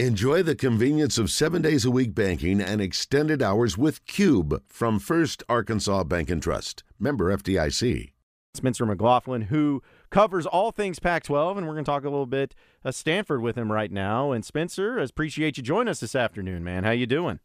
Enjoy 0.00 0.42
the 0.42 0.56
convenience 0.56 1.18
of 1.18 1.30
seven 1.30 1.62
days 1.62 1.84
a 1.84 1.90
week 1.90 2.16
banking 2.16 2.60
and 2.60 2.80
extended 2.80 3.40
hours 3.40 3.78
with 3.78 4.04
Cube 4.06 4.60
from 4.66 4.98
First 4.98 5.44
Arkansas 5.48 6.02
Bank 6.02 6.30
and 6.30 6.42
Trust. 6.42 6.82
Member 6.98 7.32
FDIC. 7.32 8.10
Spencer 8.54 8.86
McLaughlin, 8.86 9.42
who 9.42 9.84
covers 10.10 10.46
all 10.46 10.72
things 10.72 10.98
Pac-12, 10.98 11.58
and 11.58 11.68
we're 11.68 11.74
going 11.74 11.84
to 11.84 11.88
talk 11.88 12.02
a 12.02 12.10
little 12.10 12.26
bit 12.26 12.56
of 12.82 12.96
Stanford 12.96 13.40
with 13.40 13.56
him 13.56 13.70
right 13.70 13.92
now. 13.92 14.32
And 14.32 14.44
Spencer, 14.44 14.98
I 14.98 15.04
appreciate 15.04 15.58
you 15.58 15.62
joining 15.62 15.90
us 15.90 16.00
this 16.00 16.16
afternoon, 16.16 16.64
man. 16.64 16.82
How 16.82 16.90
you 16.90 17.06
doing? 17.06 17.38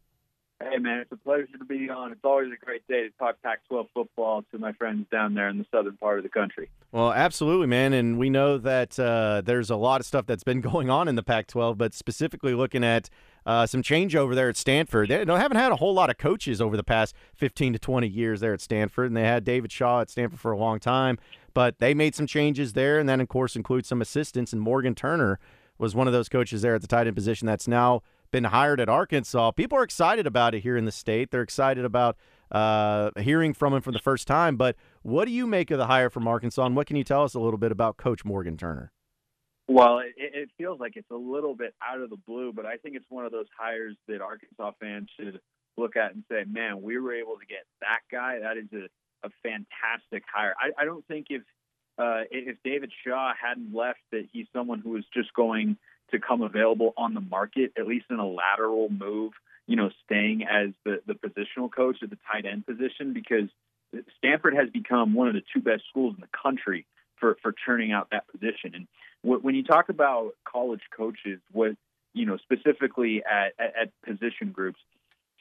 Hey, 0.62 0.76
man, 0.76 0.98
it's 0.98 1.10
a 1.10 1.16
pleasure 1.16 1.46
to 1.58 1.64
be 1.64 1.88
on. 1.88 2.12
It's 2.12 2.20
always 2.22 2.52
a 2.52 2.64
great 2.64 2.86
day 2.86 3.04
to 3.04 3.10
talk 3.18 3.36
Pac 3.42 3.66
12 3.68 3.86
football 3.94 4.44
to 4.52 4.58
my 4.58 4.72
friends 4.72 5.06
down 5.10 5.32
there 5.32 5.48
in 5.48 5.56
the 5.56 5.64
southern 5.72 5.96
part 5.96 6.18
of 6.18 6.22
the 6.22 6.28
country. 6.28 6.68
Well, 6.92 7.14
absolutely, 7.14 7.66
man. 7.66 7.94
And 7.94 8.18
we 8.18 8.28
know 8.28 8.58
that 8.58 8.98
uh, 8.98 9.40
there's 9.42 9.70
a 9.70 9.76
lot 9.76 10.00
of 10.00 10.06
stuff 10.06 10.26
that's 10.26 10.44
been 10.44 10.60
going 10.60 10.90
on 10.90 11.08
in 11.08 11.14
the 11.14 11.22
Pac 11.22 11.46
12, 11.46 11.78
but 11.78 11.94
specifically 11.94 12.52
looking 12.52 12.84
at 12.84 13.08
uh, 13.46 13.64
some 13.64 13.82
change 13.82 14.14
over 14.14 14.34
there 14.34 14.50
at 14.50 14.56
Stanford. 14.58 15.08
They, 15.08 15.24
they 15.24 15.32
haven't 15.32 15.56
had 15.56 15.72
a 15.72 15.76
whole 15.76 15.94
lot 15.94 16.10
of 16.10 16.18
coaches 16.18 16.60
over 16.60 16.76
the 16.76 16.84
past 16.84 17.14
15 17.36 17.72
to 17.72 17.78
20 17.78 18.06
years 18.06 18.40
there 18.40 18.52
at 18.52 18.60
Stanford, 18.60 19.06
and 19.06 19.16
they 19.16 19.24
had 19.24 19.44
David 19.44 19.72
Shaw 19.72 20.02
at 20.02 20.10
Stanford 20.10 20.40
for 20.40 20.52
a 20.52 20.58
long 20.58 20.78
time, 20.78 21.18
but 21.54 21.78
they 21.78 21.94
made 21.94 22.14
some 22.14 22.26
changes 22.26 22.74
there, 22.74 22.98
and 22.98 23.08
that, 23.08 23.18
of 23.18 23.28
course, 23.28 23.56
includes 23.56 23.88
some 23.88 24.02
assistants. 24.02 24.52
And 24.52 24.60
Morgan 24.60 24.94
Turner 24.94 25.38
was 25.78 25.94
one 25.94 26.06
of 26.06 26.12
those 26.12 26.28
coaches 26.28 26.60
there 26.60 26.74
at 26.74 26.82
the 26.82 26.86
tight 26.86 27.06
end 27.06 27.16
position 27.16 27.46
that's 27.46 27.66
now 27.66 28.02
been 28.30 28.44
hired 28.44 28.80
at 28.80 28.88
Arkansas. 28.88 29.50
People 29.52 29.78
are 29.78 29.82
excited 29.82 30.26
about 30.26 30.54
it 30.54 30.60
here 30.60 30.76
in 30.76 30.84
the 30.84 30.92
state. 30.92 31.30
They're 31.30 31.42
excited 31.42 31.84
about 31.84 32.16
uh, 32.50 33.10
hearing 33.18 33.54
from 33.54 33.74
him 33.74 33.80
for 33.80 33.92
the 33.92 33.98
first 33.98 34.26
time. 34.26 34.56
But 34.56 34.76
what 35.02 35.26
do 35.26 35.30
you 35.30 35.46
make 35.46 35.70
of 35.70 35.78
the 35.78 35.86
hire 35.86 36.10
from 36.10 36.26
Arkansas, 36.26 36.64
and 36.64 36.76
what 36.76 36.86
can 36.86 36.96
you 36.96 37.04
tell 37.04 37.22
us 37.22 37.34
a 37.34 37.40
little 37.40 37.58
bit 37.58 37.72
about 37.72 37.96
Coach 37.96 38.24
Morgan 38.24 38.56
Turner? 38.56 38.92
Well, 39.68 40.00
it, 40.00 40.14
it 40.16 40.50
feels 40.58 40.80
like 40.80 40.96
it's 40.96 41.10
a 41.12 41.16
little 41.16 41.54
bit 41.54 41.74
out 41.86 42.00
of 42.00 42.10
the 42.10 42.16
blue, 42.16 42.52
but 42.52 42.66
I 42.66 42.76
think 42.76 42.96
it's 42.96 43.06
one 43.08 43.24
of 43.24 43.30
those 43.30 43.46
hires 43.56 43.96
that 44.08 44.20
Arkansas 44.20 44.72
fans 44.80 45.08
should 45.18 45.40
look 45.76 45.96
at 45.96 46.12
and 46.12 46.24
say, 46.28 46.44
"Man, 46.44 46.82
we 46.82 46.98
were 46.98 47.14
able 47.14 47.38
to 47.38 47.46
get 47.46 47.64
that 47.80 48.00
guy. 48.10 48.40
That 48.40 48.56
is 48.56 48.66
a, 48.72 48.88
a 49.26 49.30
fantastic 49.44 50.24
hire." 50.32 50.54
I, 50.58 50.82
I 50.82 50.84
don't 50.84 51.06
think 51.06 51.26
if 51.30 51.42
uh, 52.00 52.22
if 52.30 52.56
David 52.64 52.90
Shaw 53.04 53.32
hadn't 53.40 53.74
left, 53.74 53.98
that 54.10 54.26
he's 54.32 54.46
someone 54.54 54.80
who 54.80 54.90
was 54.90 55.04
just 55.12 55.34
going 55.34 55.76
to 56.10 56.18
come 56.18 56.40
available 56.42 56.94
on 56.96 57.14
the 57.14 57.20
market, 57.20 57.72
at 57.78 57.86
least 57.86 58.06
in 58.10 58.18
a 58.18 58.26
lateral 58.26 58.88
move, 58.88 59.32
you 59.66 59.76
know, 59.76 59.90
staying 60.04 60.44
as 60.44 60.70
the, 60.84 61.00
the 61.06 61.14
positional 61.14 61.70
coach 61.70 61.98
at 62.02 62.10
the 62.10 62.18
tight 62.32 62.46
end 62.46 62.66
position 62.66 63.12
because 63.12 63.48
Stanford 64.16 64.54
has 64.54 64.70
become 64.70 65.14
one 65.14 65.28
of 65.28 65.34
the 65.34 65.42
two 65.52 65.60
best 65.60 65.82
schools 65.90 66.14
in 66.16 66.20
the 66.20 66.38
country 66.42 66.86
for, 67.16 67.36
for 67.42 67.52
churning 67.52 67.92
out 67.92 68.08
that 68.10 68.26
position. 68.28 68.74
And 68.74 68.86
when 69.22 69.54
you 69.54 69.62
talk 69.62 69.90
about 69.90 70.32
college 70.50 70.82
coaches, 70.96 71.40
what, 71.52 71.72
you 72.14 72.24
know, 72.24 72.38
specifically 72.38 73.22
at, 73.30 73.52
at, 73.58 73.74
at 73.76 73.92
position 74.04 74.52
groups, 74.52 74.80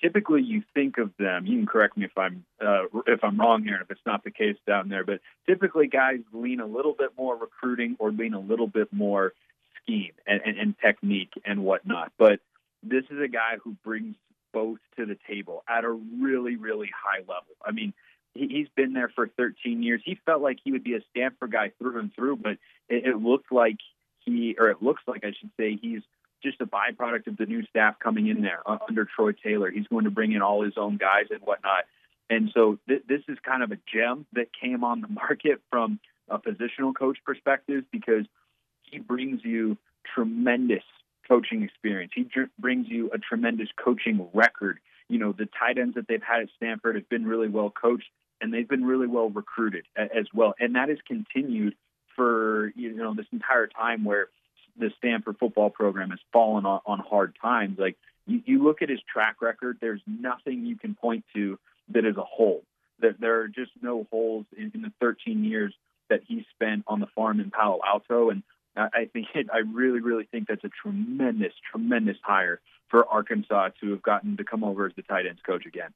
typically 0.01 0.41
you 0.41 0.63
think 0.73 0.97
of 0.97 1.11
them. 1.17 1.45
You 1.45 1.57
can 1.57 1.65
correct 1.65 1.97
me 1.97 2.05
if 2.05 2.17
I'm 2.17 2.45
uh, 2.61 2.83
if 3.07 3.23
I'm 3.23 3.39
wrong 3.39 3.63
here, 3.63 3.75
and 3.75 3.83
if 3.83 3.91
it's 3.91 4.05
not 4.05 4.23
the 4.23 4.31
case 4.31 4.57
down 4.67 4.89
there. 4.89 5.03
But 5.03 5.21
typically, 5.47 5.87
guys 5.87 6.19
lean 6.33 6.59
a 6.59 6.65
little 6.65 6.93
bit 6.93 7.11
more 7.17 7.35
recruiting 7.35 7.95
or 7.99 8.11
lean 8.11 8.33
a 8.33 8.39
little 8.39 8.67
bit 8.67 8.91
more 8.91 9.33
scheme 9.81 10.13
and, 10.27 10.41
and, 10.45 10.57
and 10.57 10.75
technique 10.79 11.33
and 11.45 11.63
whatnot. 11.63 12.11
But 12.17 12.39
this 12.83 13.03
is 13.09 13.19
a 13.23 13.27
guy 13.27 13.57
who 13.63 13.75
brings 13.83 14.15
both 14.53 14.79
to 14.97 15.05
the 15.05 15.17
table 15.27 15.63
at 15.67 15.83
a 15.83 15.89
really, 15.89 16.55
really 16.55 16.89
high 16.95 17.19
level. 17.19 17.55
I 17.63 17.71
mean, 17.71 17.93
he, 18.33 18.47
he's 18.47 18.67
been 18.75 18.93
there 18.93 19.11
for 19.13 19.27
13 19.27 19.83
years. 19.83 20.01
He 20.03 20.19
felt 20.25 20.41
like 20.41 20.57
he 20.63 20.71
would 20.71 20.83
be 20.83 20.95
a 20.95 21.01
Stanford 21.11 21.51
guy 21.51 21.71
through 21.77 21.99
and 21.99 22.13
through, 22.13 22.37
but 22.37 22.53
it, 22.87 23.05
it 23.05 23.17
looked 23.17 23.51
like 23.51 23.77
he, 24.19 24.55
or 24.57 24.69
it 24.69 24.81
looks 24.81 25.03
like 25.07 25.23
I 25.23 25.33
should 25.39 25.51
say, 25.57 25.77
he's 25.81 26.01
just 26.41 26.61
a 26.61 26.65
byproduct 26.65 27.27
of 27.27 27.37
the 27.37 27.45
new 27.45 27.65
staff 27.65 27.95
coming 27.99 28.27
in 28.27 28.41
there 28.41 28.61
uh, 28.65 28.77
under 28.87 29.05
Troy 29.05 29.31
Taylor. 29.31 29.69
He's 29.69 29.87
going 29.87 30.05
to 30.05 30.11
bring 30.11 30.31
in 30.31 30.41
all 30.41 30.63
his 30.63 30.73
own 30.77 30.97
guys 30.97 31.25
and 31.29 31.41
whatnot. 31.41 31.85
And 32.29 32.51
so 32.53 32.77
th- 32.87 33.03
this 33.07 33.21
is 33.27 33.37
kind 33.43 33.63
of 33.63 33.71
a 33.71 33.77
gem 33.91 34.25
that 34.33 34.47
came 34.59 34.83
on 34.83 35.01
the 35.01 35.07
market 35.09 35.61
from 35.69 35.99
a 36.29 36.37
positional 36.37 36.93
coach 36.95 37.17
perspective 37.25 37.85
because 37.91 38.25
he 38.83 38.99
brings 38.99 39.43
you 39.43 39.77
tremendous 40.13 40.83
coaching 41.27 41.63
experience. 41.63 42.11
He 42.15 42.23
tr- 42.23 42.43
brings 42.57 42.87
you 42.87 43.09
a 43.13 43.17
tremendous 43.17 43.69
coaching 43.83 44.27
record. 44.33 44.79
You 45.07 45.17
know, 45.17 45.31
the 45.31 45.47
tight 45.47 45.77
ends 45.77 45.95
that 45.95 46.07
they've 46.07 46.21
had 46.21 46.41
at 46.41 46.49
Stanford 46.55 46.95
have 46.95 47.09
been 47.09 47.25
really 47.25 47.49
well 47.49 47.71
coached 47.71 48.09
and 48.41 48.53
they've 48.53 48.67
been 48.67 48.85
really 48.85 49.07
well 49.07 49.29
recruited 49.29 49.85
as 49.97 50.25
well. 50.33 50.53
And 50.59 50.75
that 50.75 50.89
has 50.89 50.99
continued 51.07 51.75
for, 52.15 52.71
you 52.75 52.93
know, 52.93 53.13
this 53.13 53.25
entire 53.31 53.67
time 53.67 54.03
where 54.03 54.29
the 54.79 54.91
Stanford 54.97 55.37
football 55.39 55.69
program 55.69 56.09
has 56.09 56.19
fallen 56.31 56.65
on, 56.65 56.79
on 56.85 56.99
hard 56.99 57.35
times. 57.41 57.77
Like 57.77 57.97
you, 58.25 58.41
you 58.45 58.63
look 58.63 58.81
at 58.81 58.89
his 58.89 58.99
track 59.11 59.41
record, 59.41 59.77
there's 59.81 60.01
nothing 60.07 60.65
you 60.65 60.77
can 60.77 60.95
point 60.95 61.25
to 61.35 61.59
that 61.89 62.05
is 62.05 62.17
a 62.17 62.23
hole. 62.23 62.63
That 63.01 63.19
there 63.19 63.41
are 63.41 63.47
just 63.47 63.71
no 63.81 64.07
holes 64.11 64.45
in, 64.57 64.71
in 64.73 64.81
the 64.81 64.91
13 64.99 65.43
years 65.43 65.73
that 66.09 66.21
he 66.27 66.45
spent 66.53 66.83
on 66.87 66.99
the 66.99 67.07
farm 67.15 67.39
in 67.39 67.51
Palo 67.51 67.79
Alto. 67.85 68.29
And 68.29 68.43
I 68.75 69.09
think 69.11 69.27
it, 69.35 69.47
I 69.53 69.59
really, 69.59 70.01
really 70.01 70.27
think 70.31 70.47
that's 70.47 70.63
a 70.63 70.69
tremendous, 70.81 71.53
tremendous 71.71 72.17
hire 72.23 72.59
for 72.89 73.07
Arkansas 73.07 73.69
to 73.81 73.91
have 73.91 74.01
gotten 74.01 74.37
to 74.37 74.43
come 74.43 74.63
over 74.63 74.87
as 74.87 74.93
the 74.95 75.03
tight 75.03 75.27
ends 75.27 75.41
coach 75.45 75.65
again. 75.65 75.93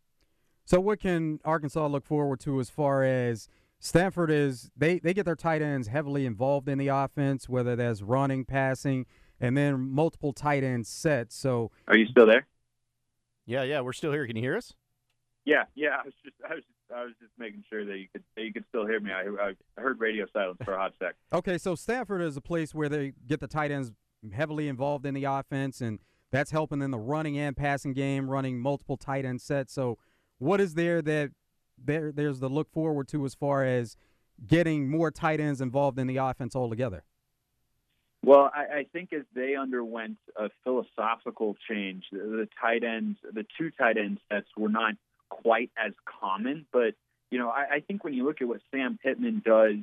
So, 0.65 0.79
what 0.79 0.99
can 0.99 1.41
Arkansas 1.43 1.87
look 1.87 2.05
forward 2.05 2.39
to 2.41 2.59
as 2.59 2.69
far 2.69 3.03
as 3.03 3.49
Stanford 3.83 4.31
is? 4.31 4.71
They 4.77 4.99
they 4.99 5.13
get 5.13 5.25
their 5.25 5.35
tight 5.35 5.61
ends 5.61 5.89
heavily 5.89 6.25
involved 6.25 6.69
in 6.69 6.77
the 6.77 6.87
offense, 6.87 7.49
whether 7.49 7.75
that's 7.75 8.01
running, 8.01 8.45
passing, 8.45 9.05
and 9.41 9.57
then 9.57 9.77
multiple 9.91 10.31
tight 10.31 10.63
end 10.63 10.87
sets. 10.87 11.35
So, 11.35 11.69
are 11.89 11.97
you 11.97 12.05
still 12.05 12.25
there? 12.25 12.47
Yeah, 13.45 13.63
yeah, 13.63 13.81
we're 13.81 13.91
still 13.91 14.13
here. 14.13 14.25
Can 14.25 14.37
you 14.37 14.41
hear 14.41 14.55
us? 14.55 14.73
Yeah, 15.43 15.65
yeah. 15.75 15.97
I 16.01 16.05
was 16.05 16.13
just, 16.23 16.37
I 16.49 16.55
was 16.55 16.63
just, 16.63 16.97
I 16.97 17.03
was 17.03 17.13
just 17.19 17.33
making 17.37 17.65
sure 17.69 17.83
that 17.83 17.97
you 17.97 18.07
could 18.13 18.23
that 18.37 18.43
you 18.43 18.53
could 18.53 18.63
still 18.69 18.87
hear 18.87 19.01
me. 19.01 19.11
I, 19.11 19.49
I 19.77 19.81
heard 19.81 19.99
radio 19.99 20.27
silence 20.31 20.59
for 20.63 20.75
a 20.75 20.77
hot 20.77 20.93
sec. 20.97 21.15
okay, 21.33 21.57
so 21.57 21.75
Stanford 21.75 22.21
is 22.21 22.37
a 22.37 22.41
place 22.41 22.73
where 22.73 22.87
they 22.87 23.11
get 23.27 23.41
the 23.41 23.47
tight 23.47 23.69
ends 23.69 23.91
heavily 24.31 24.69
involved 24.69 25.05
in 25.05 25.13
the 25.13 25.25
offense, 25.25 25.81
and 25.81 25.99
that's 26.31 26.51
helping 26.51 26.81
in 26.81 26.91
the 26.91 26.97
running 26.97 27.37
and 27.37 27.57
passing 27.57 27.91
game, 27.91 28.29
running 28.29 28.59
multiple 28.59 28.95
tight 28.95 29.25
end 29.25 29.41
sets. 29.41 29.73
So, 29.73 29.97
what 30.37 30.61
is 30.61 30.75
there 30.75 31.01
that 31.01 31.31
there 31.77 32.11
there's 32.11 32.39
the 32.39 32.49
look 32.49 32.71
forward 32.71 33.07
to 33.09 33.25
as 33.25 33.35
far 33.35 33.63
as 33.63 33.97
getting 34.45 34.89
more 34.89 35.11
tight 35.11 35.39
ends 35.39 35.61
involved 35.61 35.99
in 35.99 36.07
the 36.07 36.17
offense 36.17 36.55
altogether? 36.55 37.03
Well, 38.25 38.49
I, 38.53 38.77
I 38.77 38.85
think 38.93 39.11
as 39.11 39.23
they 39.35 39.55
underwent 39.55 40.17
a 40.37 40.49
philosophical 40.63 41.57
change, 41.69 42.05
the, 42.11 42.19
the 42.19 42.47
tight 42.59 42.83
ends, 42.83 43.19
the 43.21 43.45
two 43.57 43.69
tight 43.71 43.97
end 43.97 44.19
sets 44.31 44.47
were 44.57 44.69
not 44.69 44.93
quite 45.29 45.71
as 45.77 45.91
common. 46.05 46.65
But 46.71 46.95
you 47.31 47.39
know, 47.39 47.49
I, 47.49 47.75
I 47.75 47.79
think 47.81 48.03
when 48.03 48.13
you 48.13 48.25
look 48.25 48.41
at 48.41 48.47
what 48.47 48.61
Sam 48.71 48.97
Pittman 49.01 49.41
does 49.45 49.75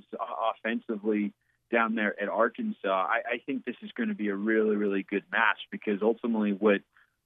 offensively 0.57 1.33
down 1.71 1.95
there 1.95 2.21
at 2.21 2.29
Arkansas, 2.29 2.89
I, 2.89 3.35
I 3.35 3.39
think 3.45 3.65
this 3.65 3.77
is 3.83 3.91
going 3.93 4.09
to 4.09 4.15
be 4.15 4.29
a 4.29 4.35
really, 4.35 4.77
really 4.77 5.03
good 5.03 5.25
match 5.31 5.59
because 5.71 6.01
ultimately, 6.03 6.53
what 6.53 6.81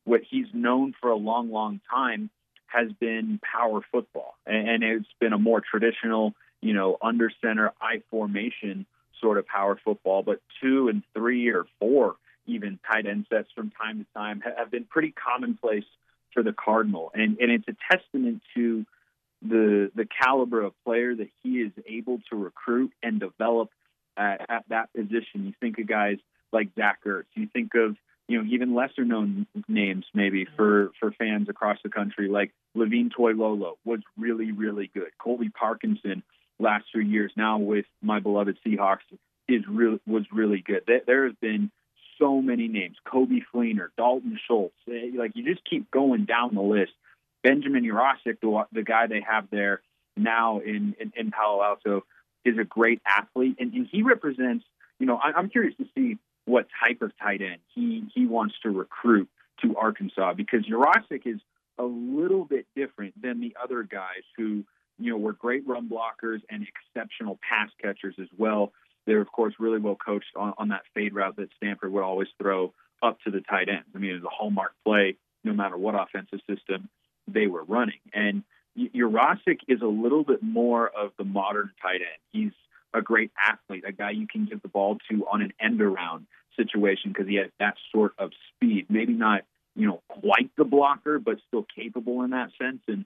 what 0.04 0.20
he's 0.28 0.46
known 0.52 0.94
for 1.00 1.10
a 1.10 1.16
long, 1.16 1.50
long 1.50 1.80
time 1.90 2.28
has 2.74 2.92
been 2.92 3.40
power 3.42 3.80
football, 3.92 4.34
and, 4.46 4.82
it's 4.82 5.06
been 5.20 5.32
a 5.32 5.38
more 5.38 5.60
traditional, 5.60 6.34
you 6.60 6.74
know, 6.74 6.96
under 7.00 7.30
center 7.40 7.72
I 7.80 8.02
formation 8.10 8.86
sort 9.20 9.38
of 9.38 9.46
power 9.46 9.78
football. 9.84 10.22
But 10.22 10.40
two 10.62 10.88
and 10.88 11.02
three 11.14 11.48
or 11.48 11.64
four 11.78 12.16
even 12.46 12.78
tight 12.90 13.06
end 13.06 13.26
sets 13.30 13.48
from 13.54 13.70
time 13.70 13.98
to 14.00 14.06
time 14.14 14.42
have 14.56 14.70
been 14.70 14.84
pretty 14.84 15.12
commonplace 15.12 15.84
for 16.32 16.42
the 16.42 16.52
Cardinal, 16.52 17.10
and 17.14 17.38
and 17.38 17.50
it's 17.50 17.68
a 17.68 17.76
testament 17.90 18.42
to 18.54 18.84
the 19.40 19.90
the 19.94 20.06
caliber 20.06 20.62
of 20.62 20.72
player 20.84 21.14
that 21.14 21.28
he 21.42 21.60
is 21.60 21.72
able 21.86 22.20
to 22.30 22.36
recruit 22.36 22.92
and 23.02 23.20
develop 23.20 23.70
at, 24.16 24.44
at 24.48 24.64
that 24.68 24.92
position. 24.92 25.46
You 25.46 25.52
think 25.60 25.78
of 25.78 25.86
guys 25.86 26.18
like 26.52 26.68
Zach 26.76 27.00
Ertz. 27.06 27.24
You 27.34 27.48
think 27.52 27.74
of 27.74 27.96
you 28.28 28.38
know 28.38 28.48
even 28.50 28.74
lesser 28.74 29.04
known 29.04 29.46
names 29.68 30.04
maybe 30.14 30.46
for 30.56 30.90
for 30.98 31.12
fans 31.12 31.48
across 31.48 31.78
the 31.82 31.90
country 31.90 32.28
like 32.28 32.52
Levine 32.74 33.10
Toilolo 33.10 33.74
was 33.84 34.00
really 34.16 34.52
really 34.52 34.90
good. 34.92 35.10
Colby 35.18 35.50
Parkinson 35.50 36.22
last 36.58 36.84
few 36.92 37.02
years 37.02 37.32
now 37.36 37.58
with 37.58 37.86
my 38.02 38.20
beloved 38.20 38.58
Seahawks 38.66 38.98
is 39.48 39.62
really 39.68 40.00
was 40.06 40.24
really 40.32 40.62
good. 40.64 40.82
There, 41.06 41.26
have 41.26 41.40
been 41.40 41.70
so 42.18 42.40
many 42.40 42.68
names: 42.68 42.96
Coby 43.06 43.42
Fleener, 43.52 43.88
Dalton 43.96 44.38
Schultz. 44.46 44.74
Eh, 44.88 45.10
like 45.16 45.32
you 45.34 45.44
just 45.44 45.68
keep 45.68 45.90
going 45.90 46.24
down 46.24 46.54
the 46.54 46.62
list. 46.62 46.92
Benjamin 47.42 47.84
Yurosek, 47.84 48.40
the, 48.40 48.64
the 48.72 48.82
guy 48.82 49.06
they 49.06 49.20
have 49.20 49.50
there 49.50 49.82
now 50.16 50.60
in, 50.60 50.94
in, 50.98 51.12
in 51.14 51.30
Palo 51.30 51.62
Alto, 51.62 52.04
is 52.42 52.56
a 52.56 52.64
great 52.64 53.02
athlete, 53.06 53.56
and, 53.58 53.72
and 53.74 53.86
he 53.90 54.02
represents. 54.02 54.64
You 54.98 55.06
know, 55.06 55.16
I, 55.16 55.32
I'm 55.36 55.50
curious 55.50 55.76
to 55.76 55.84
see 55.94 56.16
what 56.46 56.66
type 56.84 57.02
of 57.02 57.12
tight 57.18 57.40
end 57.40 57.58
he 57.74 58.04
he 58.14 58.26
wants 58.26 58.54
to 58.62 58.70
recruit 58.70 59.28
to 59.62 59.76
Arkansas 59.76 60.34
because 60.34 60.66
Yurosek 60.66 61.26
is 61.26 61.40
a 61.78 61.84
little 61.84 62.44
bit 62.44 62.66
different 62.76 63.20
than 63.20 63.40
the 63.40 63.56
other 63.62 63.82
guys 63.82 64.22
who 64.36 64.64
you 64.98 65.10
know 65.10 65.16
were 65.16 65.32
great 65.32 65.66
run 65.66 65.88
blockers 65.88 66.40
and 66.50 66.66
exceptional 66.66 67.38
pass 67.48 67.70
catchers 67.80 68.14
as 68.20 68.28
well. 68.36 68.72
They're 69.06 69.20
of 69.20 69.30
course 69.32 69.54
really 69.58 69.78
well 69.78 69.96
coached 69.96 70.36
on, 70.36 70.54
on 70.58 70.68
that 70.68 70.82
fade 70.94 71.14
route 71.14 71.36
that 71.36 71.50
Stanford 71.56 71.92
would 71.92 72.02
always 72.02 72.28
throw 72.40 72.72
up 73.02 73.18
to 73.22 73.30
the 73.30 73.40
tight 73.40 73.68
ends. 73.68 73.88
I 73.94 73.98
mean, 73.98 74.10
it 74.10 74.14
was 74.14 74.24
a 74.24 74.28
hallmark 74.28 74.72
play 74.84 75.16
no 75.42 75.52
matter 75.52 75.76
what 75.76 75.94
offensive 75.94 76.40
system 76.48 76.88
they 77.28 77.46
were 77.46 77.64
running. 77.64 78.00
And 78.12 78.42
Yurosek 78.76 79.60
is 79.68 79.82
a 79.82 79.86
little 79.86 80.24
bit 80.24 80.42
more 80.42 80.88
of 80.88 81.12
the 81.18 81.24
modern 81.24 81.70
tight 81.80 82.00
end. 82.00 82.20
He's 82.32 82.52
great 83.14 83.30
athlete, 83.38 83.84
a 83.86 83.92
guy 83.92 84.10
you 84.10 84.26
can 84.26 84.44
give 84.44 84.60
the 84.60 84.68
ball 84.68 84.98
to 85.08 85.24
on 85.30 85.40
an 85.40 85.52
end 85.60 85.80
around 85.80 86.26
situation 86.56 87.12
because 87.12 87.28
he 87.28 87.36
has 87.36 87.46
that 87.60 87.76
sort 87.92 88.12
of 88.18 88.32
speed. 88.48 88.86
Maybe 88.88 89.12
not, 89.12 89.42
you 89.76 89.86
know, 89.86 90.02
quite 90.08 90.50
the 90.56 90.64
blocker, 90.64 91.20
but 91.20 91.36
still 91.46 91.64
capable 91.76 92.22
in 92.22 92.30
that 92.30 92.50
sense. 92.60 92.80
And, 92.88 93.04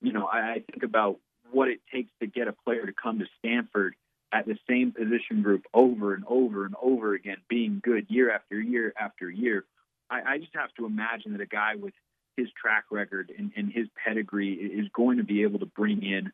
you 0.00 0.14
know, 0.14 0.24
I, 0.24 0.38
I 0.38 0.64
think 0.70 0.82
about 0.82 1.18
what 1.52 1.68
it 1.68 1.80
takes 1.92 2.10
to 2.20 2.26
get 2.26 2.48
a 2.48 2.54
player 2.64 2.86
to 2.86 2.92
come 2.94 3.18
to 3.18 3.26
Stanford 3.38 3.96
at 4.32 4.46
the 4.46 4.56
same 4.66 4.92
position 4.92 5.42
group 5.42 5.66
over 5.74 6.14
and 6.14 6.24
over 6.26 6.64
and 6.64 6.74
over 6.80 7.12
again, 7.12 7.36
being 7.50 7.82
good 7.84 8.06
year 8.08 8.32
after 8.32 8.58
year 8.58 8.94
after 8.98 9.28
year. 9.28 9.66
I, 10.08 10.22
I 10.26 10.38
just 10.38 10.54
have 10.54 10.72
to 10.78 10.86
imagine 10.86 11.32
that 11.32 11.42
a 11.42 11.46
guy 11.46 11.74
with 11.74 11.92
his 12.38 12.48
track 12.58 12.84
record 12.90 13.30
and, 13.36 13.52
and 13.56 13.70
his 13.70 13.88
pedigree 14.02 14.54
is 14.54 14.86
going 14.94 15.18
to 15.18 15.24
be 15.24 15.42
able 15.42 15.58
to 15.58 15.66
bring 15.66 16.02
in 16.02 16.32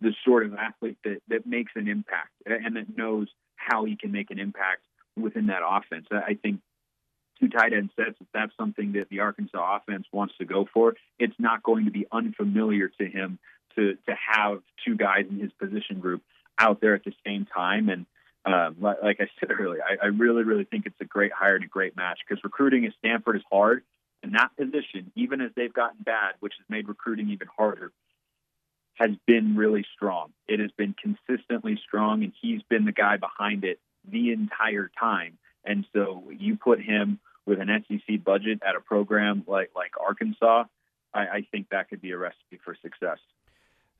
the 0.00 0.14
sort 0.24 0.46
of 0.46 0.54
athlete 0.54 0.98
that, 1.04 1.20
that 1.28 1.46
makes 1.46 1.72
an 1.74 1.88
impact 1.88 2.30
and 2.46 2.76
that 2.76 2.96
knows 2.96 3.28
how 3.56 3.84
he 3.84 3.96
can 3.96 4.12
make 4.12 4.30
an 4.30 4.38
impact 4.38 4.82
within 5.16 5.46
that 5.46 5.62
offense. 5.66 6.06
I 6.12 6.34
think 6.40 6.60
two 7.40 7.48
tight 7.48 7.72
end 7.72 7.90
sets, 7.96 8.16
if 8.20 8.26
that's 8.32 8.52
something 8.56 8.92
that 8.92 9.08
the 9.08 9.20
Arkansas 9.20 9.76
offense 9.76 10.06
wants 10.12 10.34
to 10.38 10.44
go 10.44 10.68
for, 10.72 10.94
it's 11.18 11.34
not 11.38 11.62
going 11.62 11.84
to 11.86 11.90
be 11.90 12.06
unfamiliar 12.12 12.88
to 13.00 13.06
him 13.06 13.38
to 13.76 13.94
to 14.06 14.14
have 14.34 14.60
two 14.84 14.96
guys 14.96 15.26
in 15.28 15.38
his 15.38 15.52
position 15.52 16.00
group 16.00 16.22
out 16.58 16.80
there 16.80 16.94
at 16.94 17.04
the 17.04 17.12
same 17.24 17.46
time. 17.46 17.88
And 17.88 18.06
um, 18.44 18.76
like 18.80 19.20
I 19.20 19.28
said 19.40 19.50
earlier, 19.50 19.82
I, 19.82 20.06
I 20.06 20.08
really, 20.08 20.42
really 20.42 20.64
think 20.64 20.86
it's 20.86 21.00
a 21.00 21.04
great 21.04 21.32
hire 21.32 21.56
and 21.56 21.64
a 21.64 21.68
great 21.68 21.96
match 21.96 22.20
because 22.26 22.42
recruiting 22.42 22.86
at 22.86 22.92
Stanford 22.98 23.36
is 23.36 23.42
hard. 23.50 23.82
And 24.22 24.34
that 24.34 24.50
position, 24.56 25.12
even 25.14 25.40
as 25.40 25.50
they've 25.54 25.72
gotten 25.72 26.02
bad, 26.02 26.34
which 26.40 26.54
has 26.58 26.64
made 26.68 26.88
recruiting 26.88 27.30
even 27.30 27.46
harder, 27.56 27.92
has 28.98 29.10
been 29.26 29.56
really 29.56 29.84
strong. 29.94 30.32
It 30.48 30.60
has 30.60 30.70
been 30.76 30.94
consistently 30.94 31.80
strong, 31.86 32.24
and 32.24 32.32
he's 32.40 32.62
been 32.68 32.84
the 32.84 32.92
guy 32.92 33.16
behind 33.16 33.64
it 33.64 33.78
the 34.10 34.32
entire 34.32 34.90
time. 34.98 35.38
And 35.64 35.86
so 35.92 36.24
you 36.36 36.56
put 36.56 36.80
him 36.80 37.20
with 37.46 37.60
an 37.60 37.84
SEC 37.88 38.24
budget 38.24 38.60
at 38.66 38.76
a 38.76 38.80
program 38.80 39.44
like 39.46 39.70
like 39.74 39.92
Arkansas, 40.00 40.64
I, 41.14 41.20
I 41.20 41.46
think 41.50 41.68
that 41.70 41.88
could 41.88 42.00
be 42.00 42.10
a 42.10 42.18
recipe 42.18 42.58
for 42.64 42.76
success. 42.82 43.18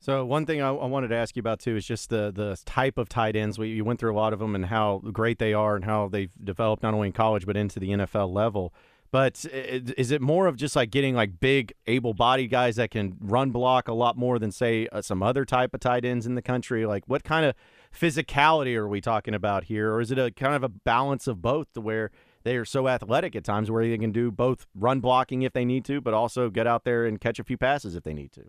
So 0.01 0.25
one 0.25 0.45
thing 0.45 0.61
I, 0.61 0.69
I, 0.69 0.85
wanted 0.85 1.09
to 1.09 1.15
ask 1.15 1.35
you 1.35 1.41
about 1.41 1.59
too 1.59 1.75
is 1.75 1.85
just 1.85 2.09
the 2.09 2.31
the 2.33 2.57
type 2.65 2.97
of 2.97 3.09
tight 3.09 3.35
ends. 3.35 3.59
We, 3.59 3.69
you 3.69 3.83
went 3.83 3.99
through 3.99 4.13
a 4.13 4.15
lot 4.15 4.33
of 4.33 4.39
them 4.39 4.55
and 4.55 4.65
how 4.65 5.01
great 5.11 5.39
they 5.39 5.53
are 5.53 5.75
and 5.75 5.83
how 5.83 6.07
they've 6.07 6.31
developed 6.41 6.83
not 6.83 6.93
only 6.93 7.07
in 7.07 7.13
college 7.13 7.45
but 7.45 7.57
into 7.57 7.79
the 7.79 7.89
NFL 7.89 8.33
level. 8.33 8.73
But 9.11 9.43
is 9.51 10.11
it 10.11 10.21
more 10.21 10.45
of 10.45 10.55
just 10.55 10.75
like 10.75 10.91
getting 10.91 11.15
like 11.15 11.39
big, 11.39 11.73
able-bodied 11.87 12.51
guys 12.51 12.75
that 12.75 12.91
can 12.91 13.17
run 13.19 13.49
block 13.49 13.87
a 13.87 13.93
lot 13.93 14.17
more 14.17 14.37
than 14.37 14.51
say 14.51 14.87
uh, 14.91 15.01
some 15.01 15.23
other 15.23 15.45
type 15.45 15.73
of 15.73 15.79
tight 15.79 16.05
ends 16.05 16.27
in 16.27 16.35
the 16.35 16.43
country? 16.43 16.85
Like, 16.85 17.03
what 17.07 17.23
kind 17.23 17.45
of 17.45 17.55
physicality 17.91 18.75
are 18.75 18.87
we 18.87 19.01
talking 19.01 19.33
about 19.33 19.63
here, 19.63 19.91
or 19.91 20.01
is 20.01 20.11
it 20.11 20.19
a 20.19 20.29
kind 20.29 20.53
of 20.53 20.63
a 20.63 20.69
balance 20.69 21.25
of 21.25 21.41
both, 21.41 21.73
to 21.73 21.81
where 21.81 22.11
they 22.43 22.55
are 22.55 22.65
so 22.65 22.87
athletic 22.87 23.35
at 23.35 23.43
times 23.43 23.71
where 23.71 23.83
they 23.83 23.97
can 23.97 24.11
do 24.11 24.31
both 24.31 24.67
run 24.75 24.99
blocking 24.99 25.41
if 25.41 25.53
they 25.53 25.65
need 25.65 25.85
to, 25.85 26.01
but 26.01 26.13
also 26.13 26.51
get 26.51 26.67
out 26.67 26.83
there 26.83 27.05
and 27.05 27.19
catch 27.19 27.39
a 27.39 27.43
few 27.43 27.57
passes 27.57 27.95
if 27.95 28.03
they 28.03 28.13
need 28.13 28.31
to? 28.33 28.43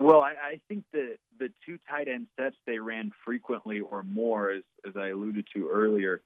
Well, 0.00 0.20
I, 0.20 0.32
I 0.32 0.60
think 0.68 0.84
the 0.92 1.16
the 1.38 1.48
two 1.64 1.78
tight 1.88 2.08
end 2.08 2.26
sets 2.38 2.56
they 2.66 2.78
ran 2.78 3.12
frequently 3.24 3.78
or 3.78 4.02
more, 4.02 4.50
as 4.50 4.62
as 4.84 4.96
I 4.96 5.08
alluded 5.10 5.46
to 5.54 5.68
earlier, 5.72 6.22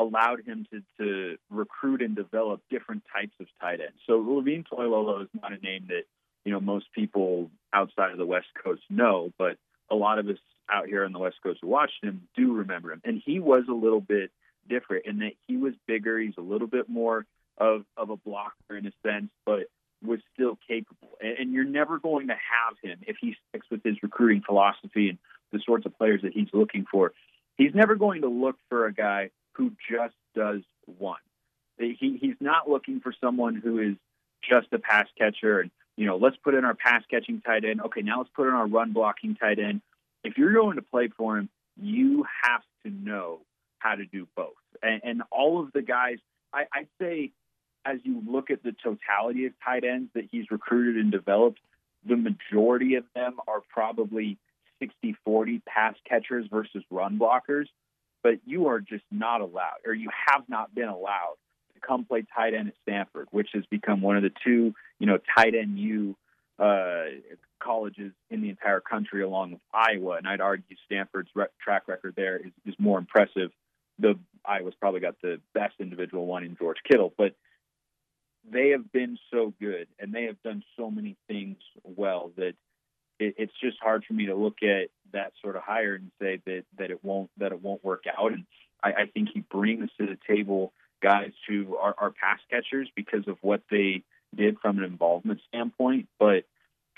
allowed 0.00 0.40
him 0.46 0.66
to 0.72 0.82
to 0.98 1.36
recruit 1.50 2.02
and 2.02 2.16
develop 2.16 2.62
different 2.70 3.02
types 3.12 3.34
of 3.40 3.46
tight 3.60 3.80
ends. 3.80 3.98
So 4.06 4.18
Levine 4.18 4.64
Toilolo 4.64 5.22
is 5.22 5.28
not 5.40 5.52
a 5.52 5.58
name 5.58 5.86
that 5.88 6.04
you 6.44 6.52
know 6.52 6.60
most 6.60 6.86
people 6.94 7.50
outside 7.72 8.12
of 8.12 8.18
the 8.18 8.26
West 8.26 8.48
Coast 8.62 8.82
know, 8.88 9.32
but 9.38 9.56
a 9.90 9.94
lot 9.94 10.18
of 10.18 10.28
us 10.28 10.38
out 10.72 10.86
here 10.86 11.04
on 11.04 11.12
the 11.12 11.18
West 11.18 11.36
Coast 11.42 11.60
who 11.62 11.68
watched 11.68 12.02
him 12.02 12.22
do 12.36 12.52
remember 12.54 12.92
him, 12.92 13.02
and 13.04 13.20
he 13.24 13.40
was 13.40 13.64
a 13.68 13.74
little 13.74 14.00
bit 14.00 14.30
different 14.68 15.06
in 15.06 15.18
that 15.18 15.32
he 15.46 15.56
was 15.56 15.74
bigger. 15.86 16.18
He's 16.18 16.38
a 16.38 16.42
little 16.42 16.68
bit 16.68 16.88
more 16.88 17.26
of 17.58 17.84
of 17.96 18.10
a 18.10 18.16
blocker 18.16 18.76
in 18.76 18.86
a 18.86 18.92
sense, 19.04 19.30
but 19.44 19.66
was 20.02 20.20
still 20.32 20.58
capable. 20.66 21.18
And, 21.20 21.38
and 21.38 21.52
you're 21.52 21.64
never 21.64 21.98
going 21.98 22.28
to 22.28 22.34
have 22.34 22.76
him 22.82 23.00
if 23.06 23.16
he 23.20 23.36
sticks 23.48 23.66
with 23.70 23.82
his 23.84 24.02
recruiting 24.02 24.42
philosophy 24.42 25.10
and 25.10 25.18
the 25.52 25.60
sorts 25.66 25.84
of 25.84 25.96
players 25.98 26.22
that 26.22 26.32
he's 26.32 26.48
looking 26.54 26.86
for. 26.90 27.12
He's 27.56 27.74
never 27.74 27.96
going 27.96 28.22
to 28.22 28.28
look 28.28 28.56
for 28.70 28.86
a 28.86 28.94
guy 28.94 29.30
who 29.60 29.72
just 29.90 30.14
does 30.34 30.62
one. 30.98 31.18
He, 31.78 32.18
he's 32.18 32.36
not 32.40 32.68
looking 32.68 33.00
for 33.00 33.12
someone 33.20 33.56
who 33.56 33.78
is 33.78 33.96
just 34.48 34.68
a 34.72 34.78
pass 34.78 35.06
catcher 35.18 35.60
and 35.60 35.70
you 35.96 36.06
know 36.06 36.16
let's 36.16 36.36
put 36.42 36.54
in 36.54 36.64
our 36.64 36.74
pass 36.74 37.02
catching 37.10 37.42
tight 37.42 37.64
end. 37.66 37.82
Okay, 37.82 38.00
now 38.00 38.18
let's 38.18 38.30
put 38.34 38.48
in 38.48 38.54
our 38.54 38.66
run 38.66 38.92
blocking 38.92 39.34
tight 39.34 39.58
end. 39.58 39.82
If 40.24 40.38
you're 40.38 40.54
going 40.54 40.76
to 40.76 40.82
play 40.82 41.08
for 41.14 41.36
him, 41.36 41.50
you 41.78 42.24
have 42.42 42.62
to 42.84 42.90
know 42.90 43.40
how 43.78 43.96
to 43.96 44.06
do 44.06 44.26
both. 44.34 44.54
And, 44.82 45.00
and 45.04 45.22
all 45.30 45.62
of 45.62 45.72
the 45.72 45.82
guys, 45.82 46.16
I, 46.54 46.64
I'd 46.72 46.88
say 46.98 47.32
as 47.84 47.98
you 48.02 48.22
look 48.26 48.50
at 48.50 48.62
the 48.62 48.74
totality 48.82 49.44
of 49.44 49.52
tight 49.62 49.84
ends 49.84 50.10
that 50.14 50.24
he's 50.30 50.50
recruited 50.50 50.96
and 50.96 51.12
developed, 51.12 51.60
the 52.06 52.16
majority 52.16 52.94
of 52.94 53.04
them 53.14 53.36
are 53.46 53.60
probably 53.68 54.38
60 54.78 55.16
40 55.24 55.62
pass 55.66 55.94
catchers 56.08 56.46
versus 56.50 56.82
run 56.90 57.18
blockers. 57.18 57.66
But 58.22 58.34
you 58.44 58.68
are 58.68 58.80
just 58.80 59.04
not 59.10 59.40
allowed, 59.40 59.78
or 59.86 59.94
you 59.94 60.10
have 60.28 60.44
not 60.48 60.74
been 60.74 60.88
allowed 60.88 61.36
to 61.74 61.80
come 61.80 62.04
play 62.04 62.24
tight 62.34 62.54
end 62.54 62.68
at 62.68 62.74
Stanford, 62.82 63.28
which 63.30 63.50
has 63.54 63.64
become 63.70 64.02
one 64.02 64.16
of 64.16 64.22
the 64.22 64.32
two, 64.44 64.74
you 64.98 65.06
know, 65.06 65.18
tight 65.36 65.54
end 65.54 65.78
U 65.78 66.16
uh, 66.58 67.04
colleges 67.62 68.12
in 68.28 68.42
the 68.42 68.50
entire 68.50 68.80
country, 68.80 69.22
along 69.22 69.52
with 69.52 69.60
Iowa. 69.72 70.16
And 70.16 70.28
I'd 70.28 70.40
argue 70.40 70.76
Stanford's 70.86 71.30
re- 71.34 71.46
track 71.62 71.88
record 71.88 72.14
there 72.16 72.36
is, 72.36 72.52
is 72.66 72.74
more 72.78 72.98
impressive. 72.98 73.50
The 73.98 74.18
Iowa's 74.44 74.74
probably 74.78 75.00
got 75.00 75.16
the 75.22 75.40
best 75.54 75.74
individual 75.78 76.26
one 76.26 76.44
in 76.44 76.56
George 76.56 76.78
Kittle, 76.88 77.12
but 77.16 77.34
they 78.50 78.70
have 78.70 78.90
been 78.92 79.18
so 79.30 79.52
good 79.60 79.86
and 79.98 80.12
they 80.12 80.24
have 80.24 80.42
done 80.42 80.62
so 80.76 80.90
many 80.90 81.16
things 81.28 81.58
well 81.84 82.32
that 82.36 82.54
it, 83.20 83.34
it's 83.38 83.52
just 83.62 83.78
hard 83.80 84.04
for 84.04 84.14
me 84.14 84.26
to 84.26 84.34
look 84.34 84.62
at 84.62 84.88
that 85.12 85.32
sort 85.42 85.56
of 85.56 85.62
hire 85.62 85.94
and 85.94 86.10
say 86.20 86.40
that 86.46 86.64
that 86.78 86.90
it 86.90 87.04
won't 87.04 87.30
that 87.38 87.52
it 87.52 87.62
won't 87.62 87.84
work 87.84 88.04
out. 88.06 88.32
And 88.32 88.44
I, 88.82 88.92
I 88.92 89.06
think 89.06 89.28
he 89.32 89.40
brings 89.40 89.90
to 89.98 90.06
the 90.06 90.18
table 90.28 90.72
guys 91.02 91.32
who 91.48 91.76
are, 91.76 91.94
are 91.96 92.10
pass 92.10 92.38
catchers 92.50 92.88
because 92.94 93.26
of 93.26 93.38
what 93.40 93.62
they 93.70 94.02
did 94.36 94.58
from 94.60 94.78
an 94.78 94.84
involvement 94.84 95.40
standpoint, 95.48 96.08
but 96.18 96.44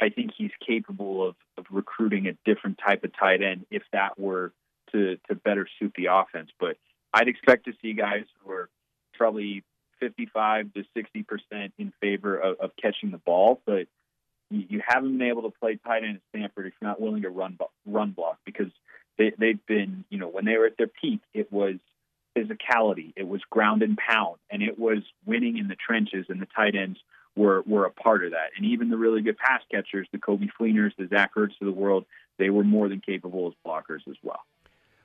I 0.00 0.08
think 0.08 0.32
he's 0.36 0.50
capable 0.66 1.28
of, 1.28 1.36
of 1.56 1.66
recruiting 1.70 2.26
a 2.26 2.32
different 2.44 2.78
type 2.84 3.04
of 3.04 3.16
tight 3.16 3.42
end 3.42 3.66
if 3.70 3.82
that 3.92 4.18
were 4.18 4.52
to 4.92 5.16
to 5.28 5.34
better 5.34 5.66
suit 5.78 5.92
the 5.96 6.06
offense. 6.06 6.50
But 6.58 6.76
I'd 7.14 7.28
expect 7.28 7.66
to 7.66 7.72
see 7.80 7.92
guys 7.92 8.24
who 8.40 8.52
are 8.52 8.68
probably 9.14 9.64
55 10.00 10.74
to 10.74 10.84
60 10.94 11.22
percent 11.22 11.72
in 11.78 11.92
favor 12.00 12.36
of, 12.36 12.58
of, 12.58 12.70
catching 12.80 13.12
the 13.12 13.18
ball, 13.18 13.60
but 13.64 13.86
you, 14.68 14.82
haven't 14.86 15.18
been 15.18 15.28
able 15.28 15.42
to 15.42 15.58
play 15.58 15.78
tight 15.84 16.04
end 16.04 16.16
at 16.16 16.22
Stanford 16.30 16.66
if 16.66 16.74
you're 16.80 16.90
not 16.90 17.00
willing 17.00 17.22
to 17.22 17.30
run 17.30 17.58
run 17.86 18.10
block 18.10 18.38
because 18.44 18.70
they, 19.18 19.32
they've 19.38 19.64
been, 19.66 20.04
you 20.10 20.18
know, 20.18 20.28
when 20.28 20.44
they 20.44 20.56
were 20.56 20.66
at 20.66 20.76
their 20.76 20.88
peak, 20.88 21.20
it 21.34 21.52
was 21.52 21.76
physicality, 22.36 23.12
it 23.16 23.26
was 23.28 23.40
ground 23.50 23.82
and 23.82 23.96
pound, 23.96 24.38
and 24.50 24.62
it 24.62 24.78
was 24.78 24.98
winning 25.26 25.58
in 25.58 25.68
the 25.68 25.76
trenches, 25.76 26.26
and 26.28 26.40
the 26.40 26.48
tight 26.54 26.74
ends 26.74 26.98
were 27.36 27.62
were 27.62 27.86
a 27.86 27.90
part 27.90 28.24
of 28.24 28.32
that. 28.32 28.50
And 28.56 28.66
even 28.66 28.90
the 28.90 28.96
really 28.96 29.22
good 29.22 29.38
pass 29.38 29.62
catchers, 29.70 30.08
the 30.12 30.18
Coby 30.18 30.48
Fleeners, 30.58 30.92
the 30.96 31.08
Zach 31.08 31.34
Ertz 31.34 31.60
of 31.60 31.66
the 31.66 31.72
world, 31.72 32.04
they 32.38 32.50
were 32.50 32.64
more 32.64 32.88
than 32.88 33.00
capable 33.00 33.48
as 33.48 33.54
blockers 33.66 34.06
as 34.08 34.16
well. 34.22 34.40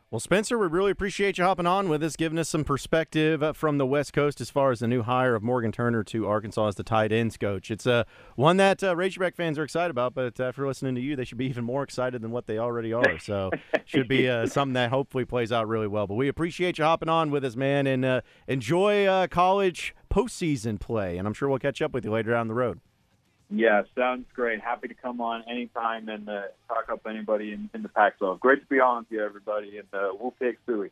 Well, 0.09 0.21
Spencer, 0.21 0.57
we 0.57 0.67
really 0.67 0.91
appreciate 0.91 1.37
you 1.37 1.43
hopping 1.43 1.67
on 1.67 1.89
with 1.89 2.01
us, 2.01 2.15
giving 2.15 2.39
us 2.39 2.47
some 2.47 2.63
perspective 2.63 3.43
uh, 3.43 3.51
from 3.51 3.77
the 3.77 3.85
West 3.85 4.13
Coast 4.13 4.39
as 4.39 4.49
far 4.49 4.71
as 4.71 4.79
the 4.79 4.87
new 4.87 5.01
hire 5.01 5.35
of 5.35 5.43
Morgan 5.43 5.73
Turner 5.73 6.01
to 6.05 6.25
Arkansas 6.25 6.67
as 6.69 6.75
the 6.75 6.83
tight 6.83 7.11
ends 7.11 7.35
coach. 7.35 7.69
It's 7.69 7.85
uh, 7.85 8.05
one 8.37 8.55
that 8.55 8.81
uh, 8.81 8.95
Razorback 8.95 9.35
fans 9.35 9.59
are 9.59 9.65
excited 9.65 9.91
about, 9.91 10.13
but 10.13 10.39
after 10.39 10.65
listening 10.65 10.95
to 10.95 11.01
you, 11.01 11.17
they 11.17 11.25
should 11.25 11.37
be 11.37 11.45
even 11.49 11.65
more 11.65 11.83
excited 11.83 12.21
than 12.21 12.31
what 12.31 12.47
they 12.47 12.57
already 12.57 12.93
are. 12.93 13.19
So, 13.19 13.51
should 13.85 14.07
be 14.07 14.29
uh, 14.29 14.45
something 14.47 14.75
that 14.75 14.91
hopefully 14.91 15.25
plays 15.25 15.51
out 15.51 15.67
really 15.67 15.87
well. 15.87 16.07
But 16.07 16.15
we 16.15 16.29
appreciate 16.29 16.77
you 16.77 16.85
hopping 16.85 17.09
on 17.09 17.29
with 17.29 17.43
us, 17.43 17.57
man, 17.57 17.85
and 17.85 18.05
uh, 18.05 18.21
enjoy 18.47 19.07
uh, 19.07 19.27
college 19.27 19.93
postseason 20.09 20.79
play. 20.79 21.17
And 21.17 21.27
I'm 21.27 21.33
sure 21.33 21.49
we'll 21.49 21.59
catch 21.59 21.81
up 21.81 21.91
with 21.91 22.05
you 22.05 22.11
later 22.11 22.31
down 22.31 22.47
the 22.47 22.53
road. 22.53 22.79
Yeah, 23.49 23.83
sounds 23.95 24.25
great. 24.33 24.59
Happy 24.61 24.89
to 24.89 24.93
come 24.93 25.21
on 25.21 25.43
anytime 25.49 26.09
and 26.09 26.27
uh, 26.27 26.41
talk 26.67 26.89
up 26.91 27.01
anybody 27.07 27.53
in, 27.53 27.69
in 27.73 27.81
the 27.81 27.89
Pac-12. 27.89 28.39
Great 28.39 28.61
to 28.61 28.65
be 28.67 28.79
on 28.79 28.99
with 28.99 29.11
you, 29.11 29.23
everybody, 29.23 29.77
and 29.77 29.87
uh, 29.93 30.09
we'll 30.19 30.35
take 30.41 30.57
Suey. 30.65 30.85